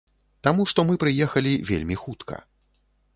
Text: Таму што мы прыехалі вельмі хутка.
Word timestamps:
Таму 0.45 0.63
што 0.71 0.85
мы 0.87 0.95
прыехалі 1.03 1.53
вельмі 1.71 1.99
хутка. 2.05 2.41